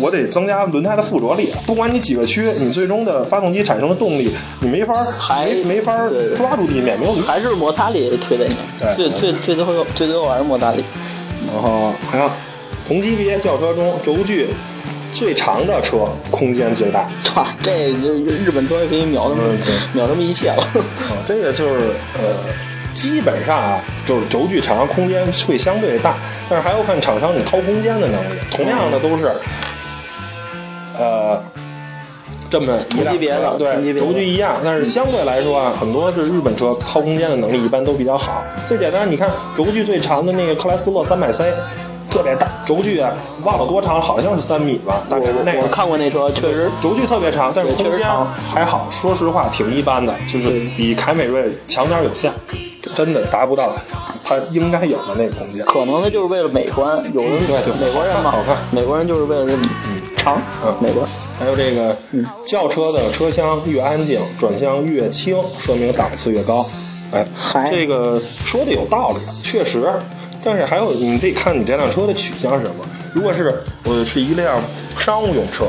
[0.00, 1.52] 我得增加轮胎的附着力。
[1.66, 5.96] 不管你几个区，你最终的发动机产生的动力，你没法还没没法
[6.36, 10.84] 抓住地面，没有还是摩擦力推的你，对最最最最后最最后还是摩擦力。
[11.52, 12.30] 然后还有
[12.86, 14.48] 同级别轿车中轴距
[15.20, 15.98] 最长的车
[16.30, 17.06] 空间最大。
[17.36, 20.62] 哇，这就日本车可以秒他们嗯秒他们一切了。
[20.62, 22.50] 啊，这个就是呃，
[22.94, 26.14] 基本上啊，就是轴距长，空间会相对大，
[26.48, 28.34] 但是还要看厂商你掏空间的能力。
[28.50, 29.30] 同样的都是，
[30.98, 31.38] 呃，
[32.50, 38.42] 这么同级别的对轴距一样，但是相对来说啊，很多是日本车掏空间的能力一般都比较好。
[38.66, 41.44] 最简单，你看轴距最长的那个克莱斯勒三百 C，
[42.10, 43.12] 特别大，轴距啊
[43.44, 45.58] 忘了多长，好像是三米吧，大概是那个。
[45.60, 46.70] 我我看过那车，确实。
[46.82, 48.04] 轴距特别长，但是确空间实
[48.52, 52.32] 还好，说实话挺一般的，就是比凯美瑞强点儿有限，
[52.94, 53.72] 真的达不到
[54.24, 55.64] 它应该有的那个空间。
[55.64, 57.86] 可能它就是为了美观，有的对对。
[57.86, 58.56] 美国人嘛，好看。
[58.70, 59.52] 美国人就是为了这
[60.16, 60.74] 长，嗯。
[60.80, 61.06] 美观。
[61.38, 61.96] 还有这个
[62.44, 66.64] 轿车的车厢越安静，转向越轻，说明档次越高。
[67.12, 67.26] 哎，
[67.70, 69.92] 这个说的有道理，确实。
[70.42, 72.84] 但是还有，你得看你这辆车的取向是什么。
[73.12, 74.60] 如果是我是一辆
[74.98, 75.66] 商务用车，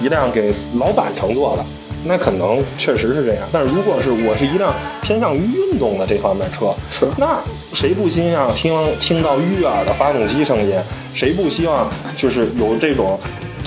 [0.00, 1.64] 一辆给老板乘坐的，
[2.04, 3.48] 那可能确实是这样。
[3.50, 4.72] 但是如果是我是一辆
[5.02, 7.40] 偏向于运动的这方面车，是那
[7.72, 10.74] 谁不希望听听到悦耳的发动机声音？
[11.12, 13.18] 谁不希望就是有这种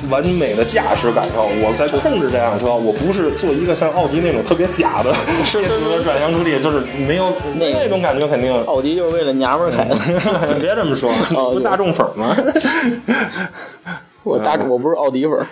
[0.09, 1.43] 完美的驾驶感受？
[1.61, 5.13] 我在控制这辆车，我不是做一个像奥迪那种特别假的
[5.51, 8.53] 电子的转向助力，就是没有那那种感觉，肯定。
[8.65, 9.95] 奥迪就是为了娘们儿开的。
[10.59, 12.35] 别这么说，哦不是大众粉吗？
[14.23, 15.45] 我大我不是奥迪粉儿。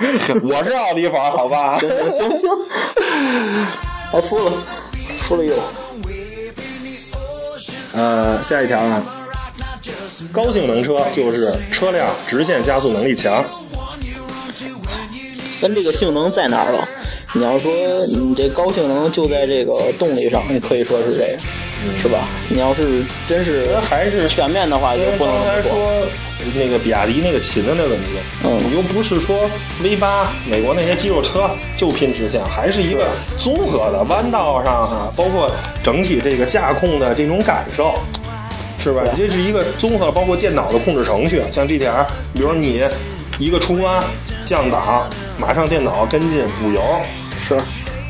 [0.43, 1.77] 我是奥迪粉，好吧？
[1.77, 2.49] 行行行行，
[4.11, 4.51] 还出了
[5.21, 5.55] 出了一个，
[7.93, 9.03] 呃，下一条啊，
[10.31, 13.43] 高性能车就是车辆直线加速能力强。
[15.61, 16.87] 咱这个性能在哪儿了？
[17.33, 17.71] 你要说
[18.07, 22.27] 你这高性能就在这个动力上，也可以说是这个，是吧？
[22.49, 26.05] 你要是真是还是全面的话，就不能说
[26.55, 29.47] 那个比亚迪那个秦的那问题，嗯你又不是说
[29.83, 33.07] V 八美国那些肌肉车就拼直线，还是一个
[33.37, 35.51] 综合的弯道上啊，包括
[35.83, 37.93] 整体这个驾控的这种感受。
[38.83, 39.03] 是吧？
[39.15, 42.03] 这是一个综合，包括电脑的控制程序，像 GTR，
[42.33, 42.81] 比如你
[43.37, 44.03] 一个出弯、
[44.43, 45.07] 降档，
[45.41, 46.81] 马上电脑跟进补油，
[47.39, 47.57] 是。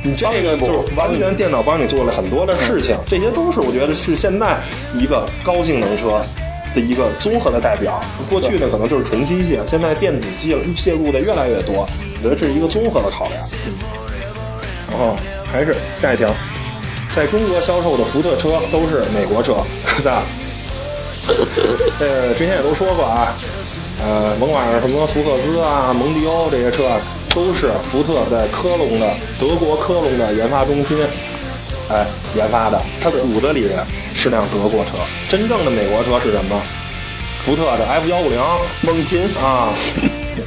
[0.03, 4.59] 你这个就是完全电脑帮你做了很多的事情，这些都是我觉得是现在
[4.95, 6.19] 一个高性能车
[6.73, 8.01] 的一个综合的代表。
[8.27, 13.39] 过去呢可能就是纯机械，现在电子介介入的越来越多，我觉得这是一个综合的考量。
[14.89, 15.15] 然后
[15.53, 16.34] 还是下一条，
[17.15, 20.23] 在中国销售的福特车都是美国车，是吧？
[22.01, 23.38] 呃，之前也都说过啊，
[24.03, 26.97] 呃，甭管是什么福克斯啊、蒙迪欧这些车啊，
[27.34, 29.09] 都是福特在科隆的
[29.39, 30.97] 德国科隆的研发中心，
[31.89, 32.05] 哎，
[32.36, 32.82] 研发的。
[33.01, 33.69] 它骨子里
[34.13, 34.93] 是辆德国车，
[35.29, 36.61] 真正的美国车是什么？
[37.41, 38.39] 福特的 F 幺五零、
[38.82, 39.73] 猛禽，啊，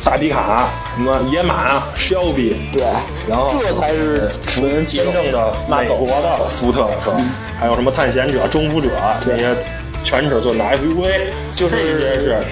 [0.04, 2.84] 大皮卡，什么野马、Shelby，对，
[3.28, 7.12] 然后这才是纯真正的美国的福特的车，
[7.58, 8.90] 还有什么探险者、征服者
[9.26, 9.56] 那些
[10.04, 11.08] 全尺寸的 SUV，
[11.56, 12.44] 就是这些是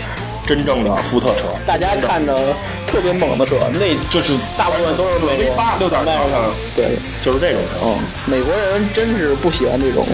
[0.45, 1.45] 真正的福特车。
[1.65, 2.35] 大家看着
[2.93, 6.91] 特别猛的车，那就是大部分都是美 V 国八六点零的，对，
[7.23, 7.87] 就是这种车。
[7.87, 10.07] 嗯，美国人真是不喜欢这种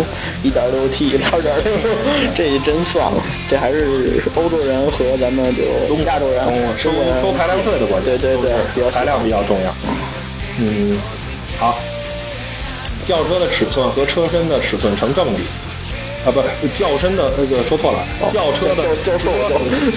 [0.44, 1.74] 一点六 T、一点点六，
[2.36, 3.20] 这真算了，
[3.50, 6.44] 这还是欧洲人和咱们就亚洲人
[6.78, 9.74] 收中国人收排量税的关系，对对对，比较排量比较重要。
[10.60, 10.96] 嗯，
[11.58, 11.76] 好，
[13.02, 15.42] 轿车的尺寸和车身的尺寸成正比。
[16.28, 19.32] 啊，不，轿身的呃，就说错了，轿车的教教授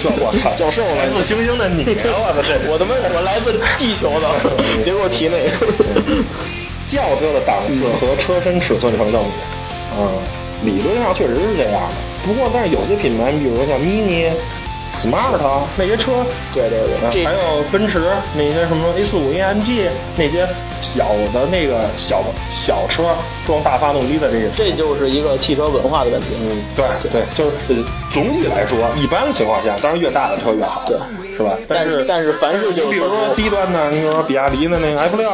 [0.00, 4.26] 教我操，教授来自星星的你，我操，这我他妈我来自地球的，
[4.82, 5.52] 别给我提那个。
[6.88, 9.30] 轿车的档次和车身尺寸成正比，
[9.98, 10.08] 嗯，
[10.64, 11.94] 理论上确实是这样的。
[12.26, 14.28] 不过，但是有些品牌，你比如说像 Mini、
[14.94, 15.40] Smart
[15.76, 16.80] 那些车，对对
[17.10, 18.02] 对，还有奔驰
[18.36, 20.46] 那些什么 A 四五 AMG 那些
[20.82, 23.04] 小的那个小小车
[23.46, 26.28] 装大发动机的这个，这就是一个汽车文化的问题。
[26.40, 30.96] 嗯，对对，就是呃总体来说，一般的情况下，当然越大的车越好，对，
[31.36, 31.56] 是吧？
[31.68, 35.30] 但是但是凡是就比如说低端的，你比如说比亚迪的那个 F 六。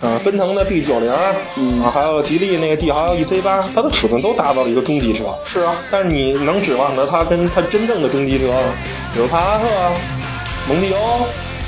[0.00, 1.10] 啊，奔腾的 B 九零，
[1.56, 5.24] 嗯，啊，还有吉利那个帝豪 EC 八，它的尺寸都达到了一个中级车。
[5.46, 8.52] 是啊，但是你能指望着它跟它真正的中级车，
[9.14, 9.66] 比如帕萨特、
[10.68, 11.26] 蒙迪欧、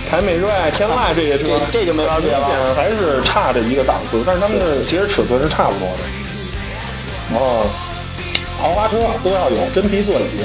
[0.09, 4.23] 凯美瑞、天籁这些车，这这就没法比了明显还是差着一个档次。
[4.27, 6.05] 但是它们的其实尺寸是差不多的。
[7.33, 7.67] 然后，
[8.61, 10.43] 豪华车都要有真皮座椅，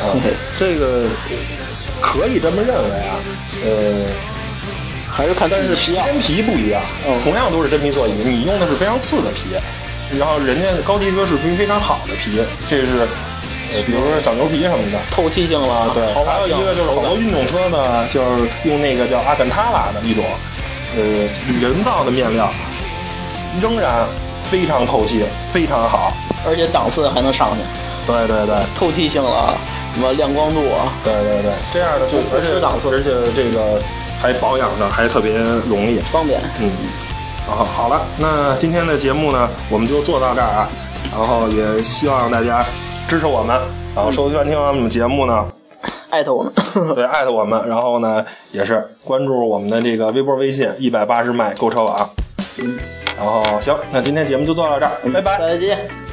[0.00, 0.16] 啊，
[0.58, 1.04] 这个
[2.00, 3.16] 可以这么认为啊，
[3.64, 4.30] 呃。
[5.12, 9.50] 还是看但是皮啊，真皮不一样，嗯同样都是真皮座椅，你用的是非常次的皮，
[10.16, 13.06] 然后人家高级车是非非常好的皮，这是
[13.72, 14.98] 呃，比如说小牛皮什么的。
[15.10, 20.24] 透气性了，对，还有一个就是好多运动车呢，就是用那个叫阿肯塔拉的一种
[20.96, 21.02] 呃
[21.60, 22.50] 人造的面料，
[23.60, 24.06] 仍然
[24.50, 26.12] 非常透气，非常好。
[26.46, 27.62] 而且档次还能上去，
[28.06, 29.54] 对对对透气性了，
[29.94, 33.80] 什么亮光度啊，对对对，这样的就而且适档次而且这个
[34.20, 35.32] 还保养的还特别
[35.68, 35.98] 容易。
[36.10, 36.40] 方便。
[36.60, 36.70] 嗯，
[37.46, 40.68] 然后好了，那今天的节目呢，我们就做到这儿啊。
[41.10, 42.64] 然后也希望大家
[43.10, 43.60] 支持我们，
[43.92, 45.44] 然后收听完听完我们节目呢，
[46.10, 46.52] 艾特我们，
[46.94, 52.08] 对，艾特我们，然后呢也是关注我们的这个微博、微信一百八十迈购车网。
[52.58, 52.78] 嗯，
[53.18, 55.40] 然后行，那今天节目就做到这儿，拜拜。
[55.40, 56.09] 再见。